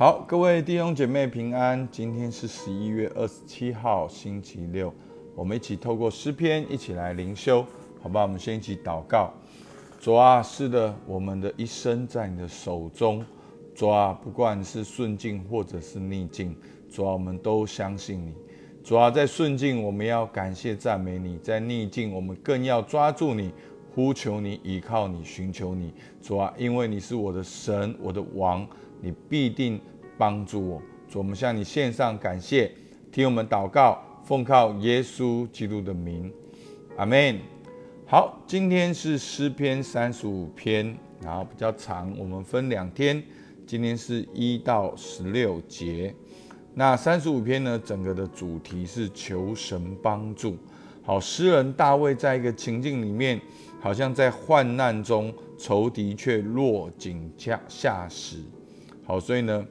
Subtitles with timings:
[0.00, 1.86] 好，各位弟兄姐妹平安。
[1.92, 4.90] 今天是十一月二十七号，星期六。
[5.34, 7.62] 我们一起透过诗篇一起来灵修，
[8.00, 8.22] 好吧？
[8.22, 9.30] 我们先一起祷告。
[10.00, 13.22] 主啊，是的，我们的一生在你的手中。
[13.74, 16.56] 主啊，不管是顺境或者是逆境，
[16.90, 18.32] 主啊，我们都相信你。
[18.82, 23.52] 主啊，在顺境我们要感谢赞美你，在逆境我们更要抓住你，
[23.94, 25.92] 呼求你，依靠你，寻求你。
[26.22, 28.66] 主啊，因为你是我的神，我的王，
[29.00, 29.80] 你必定
[30.18, 30.82] 帮助我。
[31.08, 32.70] 主，我们向你献上感谢，
[33.10, 36.32] 听我们祷告，奉靠耶稣基督的名，
[36.96, 37.38] 阿门。
[38.06, 43.22] 好，今天是诗篇三十五篇，然后比较长，我们分两天。
[43.66, 46.14] 今天是一到十六节。
[46.74, 47.80] 那三十五篇呢？
[47.84, 50.56] 整个的主题是求神帮助。
[51.02, 53.40] 好，诗人大卫在一个情境里面，
[53.80, 58.38] 好像在患难中，仇敌却落井下下石。
[59.10, 59.66] 好，所以呢，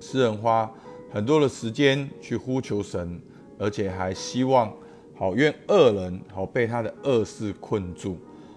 [0.00, 0.72] 诗人花
[1.10, 3.20] 很多的时间去呼求神，
[3.58, 4.72] 而且还希望。
[5.14, 8.16] 好，愿恶人好被他的恶事困住。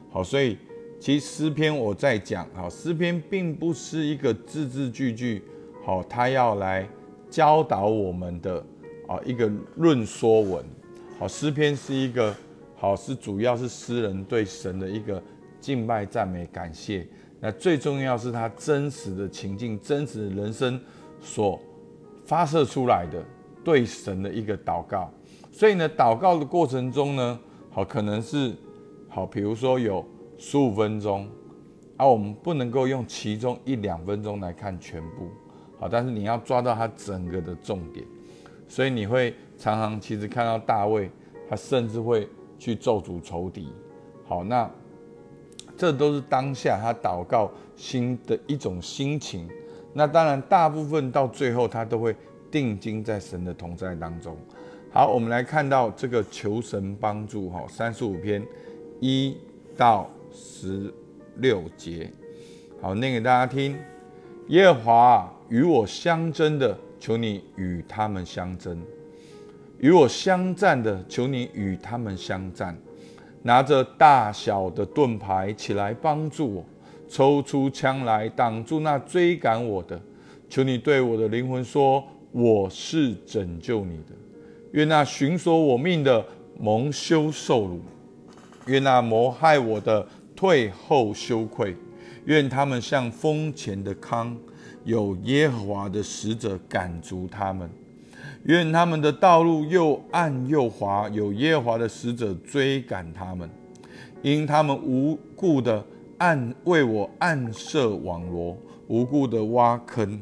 [0.09, 0.57] 好，所以
[0.97, 5.43] 其实诗篇我在讲，好，诗篇并不是一个字字句句，
[5.83, 6.87] 好，他要来
[7.29, 8.65] 教导我们的
[9.09, 10.63] 啊一个论说文。
[11.19, 12.33] 好，诗篇是一个
[12.77, 15.21] 好，是主要是诗人对神的一个
[15.59, 17.05] 敬拜、赞美、感谢。
[17.39, 20.79] 那最重要是他真实的情境、真实的人生
[21.19, 21.59] 所
[22.25, 23.23] 发射出来的
[23.63, 25.11] 对神的一个祷告。
[25.51, 28.55] 所以呢，祷告的过程中呢，好可能是
[29.07, 30.05] 好，比如说有
[30.37, 31.27] 十五分钟，
[31.95, 35.29] 啊，我们不能够用其中一两分钟来看全部，
[35.79, 38.05] 好，但是你要抓到它整个的重点。
[38.67, 41.09] 所以你会常常其实看到大卫，
[41.49, 42.27] 他甚至会
[42.59, 43.71] 去咒诅仇敌，
[44.25, 44.69] 好，那
[45.77, 49.47] 这都是当下他祷告心的一种心情。
[49.93, 52.15] 那当然，大部分到最后他都会
[52.51, 54.35] 定睛在神的同在当中。
[54.91, 58.43] 好，我们来看到这个求神帮助哈，三十五篇
[58.99, 59.37] 一
[59.75, 60.93] 到十
[61.35, 62.11] 六节，
[62.81, 63.77] 好念给大家听。
[64.47, 68.77] 耶和华与我相争的，求你与他们相争；
[69.79, 72.77] 与我相战的，求你与他们相战。
[73.43, 76.65] 拿着大小的盾牌起来帮助我，
[77.07, 79.99] 抽出枪来挡住那追赶我的。
[80.49, 84.15] 求你对我的灵魂说：我是拯救你的。
[84.71, 86.25] 愿那寻索我命的
[86.59, 87.81] 蒙羞受辱，
[88.65, 90.05] 愿那谋害我的
[90.35, 91.75] 退后羞愧，
[92.25, 94.35] 愿他们像风前的糠，
[94.83, 97.67] 有耶和华的使者赶逐他们；
[98.43, 103.49] 愿他们的道路又暗又滑，有耶和华的使者追赶他们，
[104.21, 105.83] 因他们无故的
[106.17, 110.19] 暗为我暗设网罗，无故的挖坑，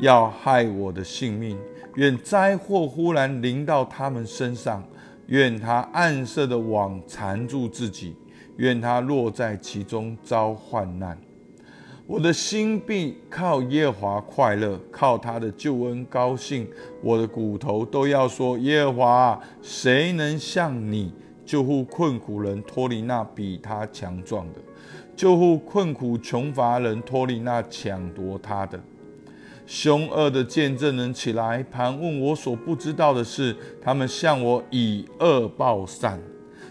[0.00, 1.56] 要害我的性命。
[1.94, 4.84] 愿灾祸忽然临到他们身上，
[5.28, 8.14] 愿他暗设的网缠住自己，
[8.56, 11.16] 愿他落在其中遭患难。
[12.06, 16.64] 我的心必靠耶和华快乐，靠他的救恩高兴。
[17.02, 21.12] 我的骨头都要说：耶和华，谁能像你
[21.44, 24.60] 救护困苦人脱离那比他强壮的，
[25.16, 28.80] 救护困苦穷乏人脱离那抢夺他的？
[29.66, 36.20] 凶恶的见证人起来盘问我所不知道的事，他们向我以恶报善，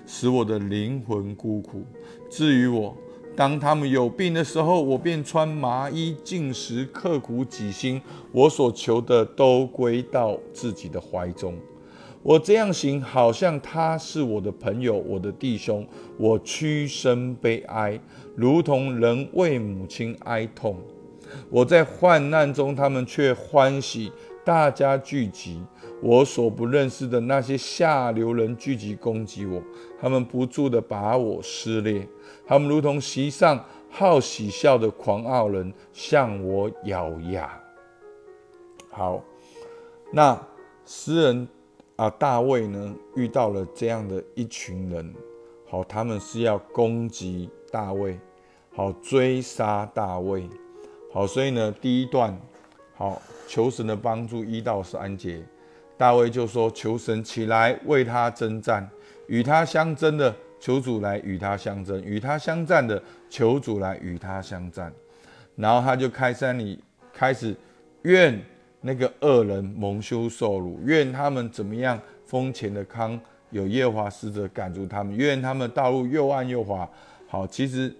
[0.07, 1.83] 使我的灵魂孤苦。
[2.29, 2.95] 至于我，
[3.35, 8.01] 当他们有病的时候，我便穿麻衣进食，刻苦己心。
[8.31, 11.53] 我所求的都归到自己的怀中。
[12.23, 15.85] 我这样行，好像他是我的朋友，我的弟兄。
[16.17, 17.99] 我屈身悲哀，
[18.35, 20.77] 如同人为母亲哀痛。
[21.49, 24.11] 我在患难中，他们却欢喜。
[24.43, 25.59] 大家聚集，
[26.01, 29.61] 我所不认识的那些下流人聚集攻击我，
[29.99, 32.07] 他们不住的把我撕裂。
[32.45, 37.59] 他们如同席上好喜笑的狂傲人，向我咬牙。
[38.91, 39.23] 好，
[40.11, 40.39] 那
[40.85, 41.47] 诗人
[41.95, 45.13] 啊，大卫呢，遇到了这样的一群人，
[45.67, 48.19] 好，他们是要攻击大卫，
[48.73, 50.47] 好追杀大卫。
[51.11, 52.39] 好，所以呢，第一段，
[52.95, 55.41] 好，求神的帮助一到三节，
[55.97, 58.89] 大卫就说：求神起来为他征战，
[59.27, 64.91] 与他相争的，求主来与他相争；与他相战的，求主来与他相战。
[65.55, 66.79] 然后他就开山里
[67.13, 67.55] 开始，
[68.01, 68.39] 愿
[68.81, 71.99] 那个恶人蒙羞受辱，愿他们怎么样？
[72.25, 73.19] 风前的康
[73.51, 76.89] 有耶华使者赶住他们，愿他们道路又暗又滑。
[77.27, 77.93] 好，其实。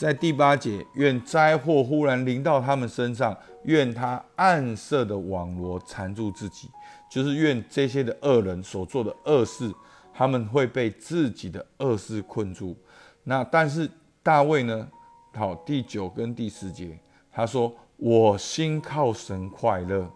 [0.00, 6.70] 在第八节，愿灾祸忽然临到他们身上，愿他暗色的网罗缠住自己，
[7.10, 9.70] 就是愿这些的恶人所做的恶事，
[10.14, 12.74] 他们会被自己的恶事困住。
[13.24, 13.86] 那但是
[14.22, 14.88] 大卫呢？
[15.34, 16.98] 好，第九跟第十节，
[17.30, 20.10] 他说：“我心靠神快乐，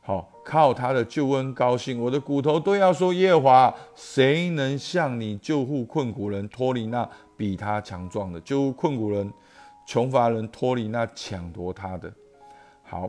[0.00, 7.08] 好靠他的救恩高兴，我的骨头都要说耶和华，谁能向你救护困苦人，脱离那？”
[7.38, 9.32] 比他强壮的，就困苦人、
[9.86, 12.12] 穷乏人脱离那抢夺他的。
[12.82, 13.08] 好，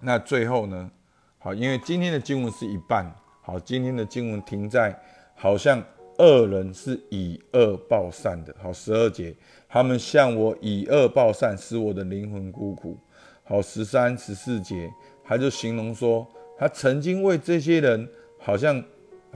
[0.00, 0.90] 那最后呢？
[1.38, 3.04] 好，因为今天的经文是一半。
[3.42, 4.98] 好，今天的经文停在
[5.34, 5.84] 好像
[6.16, 8.56] 恶人是以恶报善的。
[8.58, 9.36] 好，十二节，
[9.68, 12.98] 他们向我以恶报善，使我的灵魂孤苦。
[13.44, 14.90] 好，十三、十四节，
[15.22, 16.26] 他就形容说，
[16.56, 18.08] 他曾经为这些人，
[18.38, 18.82] 好像。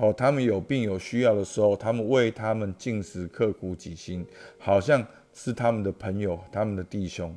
[0.01, 4.25] 哦，他们有病有需要的时候，他们为他们进食，刻苦己心，
[4.57, 5.05] 好像
[5.35, 7.37] 是他们的朋友，他们的弟兄。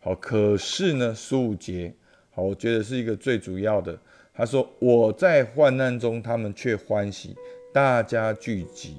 [0.00, 1.92] 好，可是呢，十五节，
[2.30, 3.98] 好，我觉得是一个最主要的。
[4.32, 7.36] 他说：“我在患难中，他们却欢喜，
[7.74, 8.96] 大家聚集。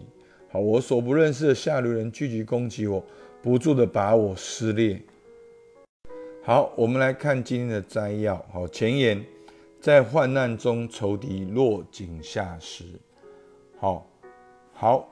[0.51, 3.03] 好，我所不认识的下流人聚集攻击我，
[3.41, 5.01] 不住的把我撕裂。”
[6.43, 8.35] 好，我们来看今天的摘要。
[8.53, 9.23] 好，前言。
[9.81, 12.85] 在患难中，仇敌落井下石。
[13.79, 14.07] 好，
[14.73, 15.09] 好，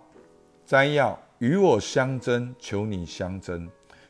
[0.64, 3.68] 摘要：与我相争，求你相争。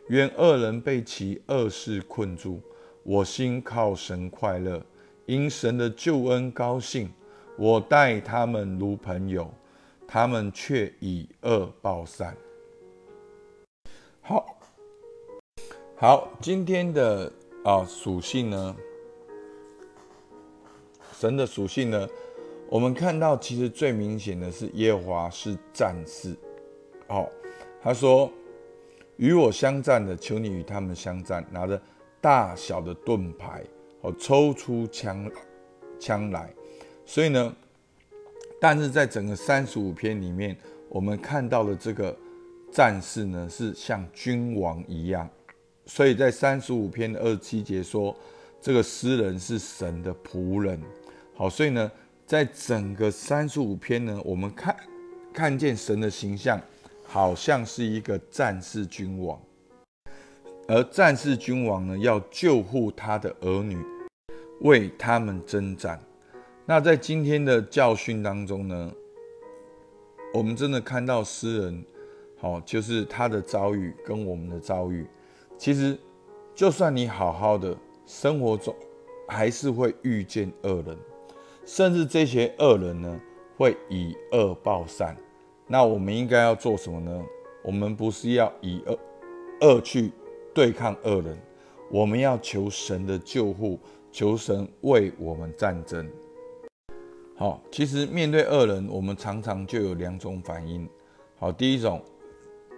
[0.09, 2.61] 愿恶人被其恶事困住。
[3.03, 4.83] 我心靠神快乐，
[5.25, 7.09] 因神的救恩高兴。
[7.57, 9.49] 我待他们如朋友，
[10.05, 12.35] 他们却以恶报善。
[14.19, 14.59] 好，
[15.95, 17.31] 好，今天的
[17.63, 18.75] 啊属性呢？
[21.19, 22.07] 神的属性呢？
[22.69, 26.33] 我们看到，其实最明显的是耶和华是战士。
[27.09, 27.29] 好，
[27.81, 28.31] 他说
[29.17, 31.81] ：“与我相战的，求你与他们相战，拿着
[32.21, 33.61] 大小的盾牌，
[33.99, 35.29] 哦，抽出枪
[35.99, 36.49] 枪来。”
[37.05, 37.53] 所以呢，
[38.61, 40.55] 但是在整个三十五篇里面，
[40.87, 42.15] 我们看到的这个
[42.71, 45.29] 战士呢，是像君王一样。
[45.85, 48.15] 所以在三十五篇的二十七节说，
[48.61, 50.81] 这个诗人是神的仆人。
[51.39, 51.89] 好，所以呢，
[52.25, 54.75] 在整个三十五篇呢，我们看
[55.31, 56.59] 看见神的形象，
[57.05, 59.39] 好像是一个战士君王，
[60.67, 63.77] 而战士君王呢，要救护他的儿女，
[64.63, 65.97] 为他们征战。
[66.65, 68.91] 那在今天的教训当中呢，
[70.33, 71.85] 我们真的看到诗人，
[72.37, 75.07] 好，就是他的遭遇跟我们的遭遇，
[75.57, 75.97] 其实
[76.53, 77.73] 就算你好好的
[78.05, 78.75] 生活中，
[79.29, 80.97] 还是会遇见恶人。
[81.65, 83.21] 甚至这些恶人呢，
[83.57, 85.15] 会以恶报善。
[85.67, 87.23] 那我们应该要做什么呢？
[87.63, 88.99] 我们不是要以恶
[89.61, 90.11] 恶去
[90.53, 91.37] 对抗恶人，
[91.91, 93.79] 我们要求神的救护，
[94.11, 96.09] 求神为我们战争。
[97.35, 100.89] 好，其实面对恶人，我们常常就有两种反应。
[101.37, 102.01] 好，第一种，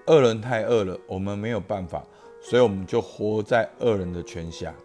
[0.07, 2.05] 恶人太恶了，我们没有办法，
[2.41, 4.75] 所以我们就活在恶人的权下。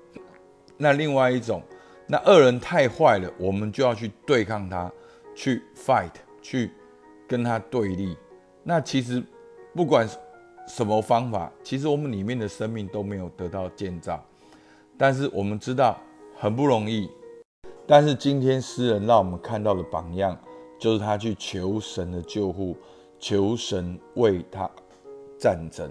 [0.77, 1.61] 那另外一种。
[2.07, 4.91] 那恶人太坏了，我们就要去对抗他，
[5.35, 6.71] 去 fight，去
[7.27, 8.17] 跟他对立。
[8.63, 9.23] 那其实
[9.75, 10.09] 不管
[10.69, 14.25] 什么方法，其实我们里面的生命都没有得到建造。
[14.97, 15.99] 但是我们知道
[16.37, 17.11] 很不容易。
[17.87, 20.37] 但是今天诗人让我们看到的榜样，
[20.79, 22.77] 就是他去求神的救护，
[23.19, 24.69] 求神为他
[25.39, 25.91] 战争。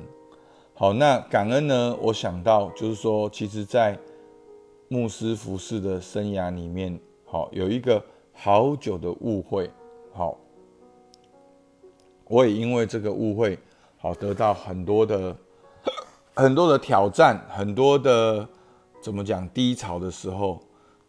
[0.73, 1.97] 好，那感恩呢？
[2.01, 3.97] 我想到就是说，其实，在
[4.87, 9.71] 牧师服饰的生涯里面，好有一个好久的误会，
[10.13, 10.37] 好，
[12.27, 13.57] 我也因为这个误会，
[13.97, 15.35] 好得到很多的
[16.35, 18.47] 很多的挑战，很多的
[19.01, 20.61] 怎么讲低潮的时候，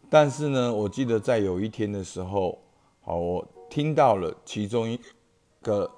[0.08, 2.58] 但是呢，我记得在有一天的时候，
[3.02, 4.98] 好，我听到了其中一
[5.60, 5.90] 个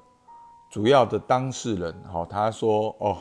[0.70, 3.18] 主要的当事人，好，他说，哦，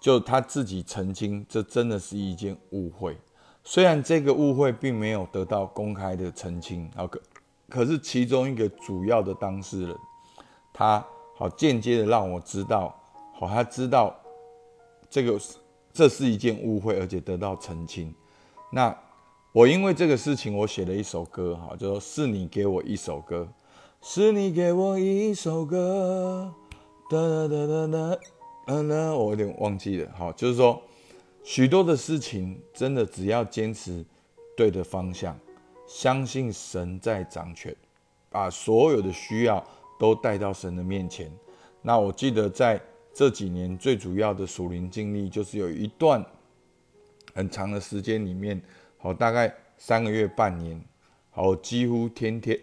[0.00, 3.16] 就他自己澄清，这真的是一件误会。
[3.62, 7.20] 虽然这个误会并没有得到公开的澄清，好可
[7.68, 9.96] 可是其中一个主要的当事人，
[10.72, 11.04] 他
[11.36, 12.98] 好间接的让我知道，
[13.38, 14.18] 好他知道
[15.08, 15.38] 这个
[15.92, 18.12] 这是一件误会，而且得到澄清。
[18.72, 18.96] 那
[19.52, 23.46] 我因为这个事情，我写了一首歌，哈，就说是你给我一首歌，
[24.00, 26.52] 是你给我一首歌，
[27.08, 28.18] 哒哒哒哒哒，
[28.66, 30.82] 嗯呢，我有点忘记了，好，就是说。
[31.42, 34.04] 许多的事情，真的只要坚持
[34.56, 35.38] 对的方向，
[35.86, 37.74] 相信神在掌权，
[38.28, 39.64] 把所有的需要
[39.98, 41.30] 都带到神的面前。
[41.82, 42.80] 那我记得在
[43.12, 46.24] 这几年最主要的属灵经历，就是有一段
[47.34, 48.60] 很长的时间里面，
[48.98, 50.80] 好，大概三个月、半年，
[51.30, 52.58] 好，几乎天天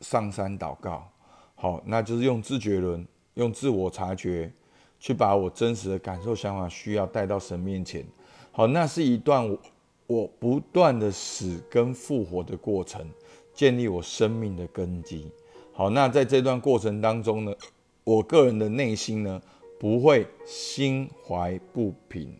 [0.00, 1.10] 上山祷告，
[1.54, 3.04] 好，那就是用自觉轮，
[3.34, 4.52] 用自我察觉，
[4.98, 8.04] 去把我真实的感受、想法、需要带到神面前。
[8.50, 9.58] 好，那是一段我
[10.06, 13.06] 我不断的死跟复活的过程，
[13.54, 15.30] 建立我生命的根基。
[15.72, 17.54] 好，那在这段过程当中呢，
[18.02, 19.40] 我个人的内心呢
[19.78, 22.36] 不会心怀不平，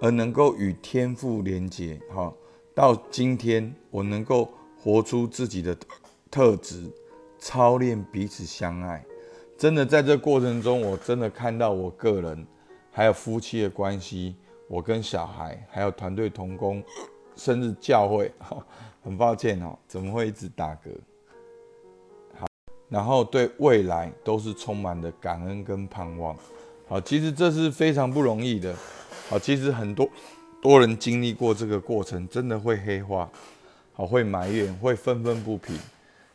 [0.00, 2.00] 而能够与天父连接。
[2.10, 2.34] 好，
[2.74, 5.76] 到今天我能够活出自己的
[6.30, 6.90] 特质，
[7.38, 9.04] 操练彼此相爱。
[9.58, 12.46] 真的在这过程中，我真的看到我个人。
[12.90, 14.34] 还有夫妻的关系，
[14.66, 16.82] 我跟小孩，还有团队同工，
[17.36, 18.32] 甚至教会，
[19.04, 20.90] 很抱歉哦，怎么会一直打嗝？
[22.38, 22.46] 好，
[22.88, 26.36] 然后对未来都是充满的感恩跟盼望。
[26.88, 28.74] 好，其实这是非常不容易的。
[29.28, 30.08] 好，其实很多
[30.60, 33.30] 多人经历过这个过程，真的会黑化，
[33.92, 35.78] 好，会埋怨，会愤愤不平。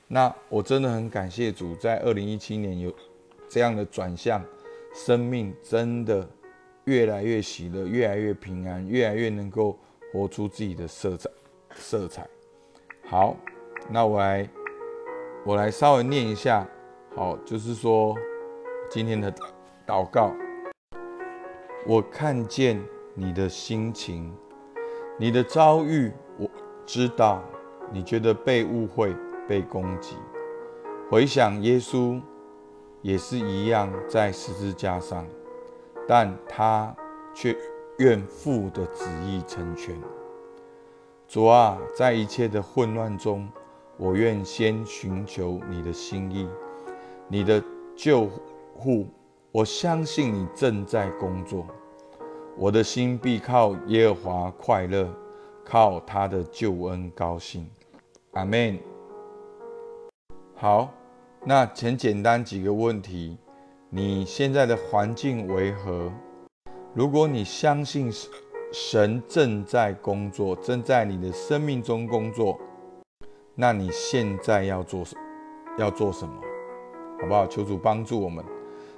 [0.07, 2.93] 那我真的很感谢主，在二零一七年有
[3.53, 4.43] 这样的转向，
[4.95, 6.27] 生命真的。
[6.86, 9.79] 越来越喜乐，越来越平安，越来越能够
[10.12, 11.29] 活出自己的色彩。
[11.75, 12.27] 色彩
[13.05, 13.38] 好，
[13.89, 14.50] 那我来，
[15.45, 16.67] 我来稍微念一下。
[17.15, 18.17] 好，就是说
[18.89, 19.33] 今天的
[19.88, 20.33] 祷告，
[21.88, 22.83] 我看见
[23.13, 24.29] 你的心情，
[25.17, 26.50] 你的遭遇，我
[26.86, 27.41] 知道
[27.93, 29.15] 你觉得被误会、
[29.48, 30.17] 被攻击。
[31.10, 32.19] 回想耶稣
[33.03, 35.24] 也是一样，在十字架上。
[36.07, 36.93] 但他
[37.33, 37.55] 却
[38.00, 39.95] 愿父的旨意成全。
[41.27, 43.48] 主啊，在一切的混乱中，
[43.98, 46.50] 我愿先寻求你的心意，
[47.27, 47.63] 你的
[47.95, 48.27] 救
[48.75, 49.07] 护。
[49.51, 51.65] 我相信你正在工作，
[52.57, 55.07] 我的心必靠耶和华快乐，
[55.63, 57.69] 靠他的救恩高兴。
[58.31, 58.77] 阿门。
[60.55, 60.91] 好，
[61.45, 63.38] 那前简单几个问题。
[63.89, 66.12] 你现在的环境为何？
[66.93, 68.09] 如果你相信
[68.71, 72.57] 神正在工作，正在你的生命中工作，
[73.55, 75.15] 那你现在要做什？
[75.77, 76.33] 要做什么？
[77.19, 77.45] 好不好？
[77.45, 78.43] 求主帮助我们。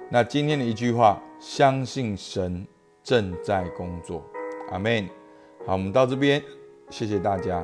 [0.08, 2.64] 那今天的一句话：相信神
[3.02, 4.22] 正在工作。
[4.70, 5.06] 阿门。
[5.66, 6.40] 好，我们到这边，
[6.90, 7.62] 谢谢大家。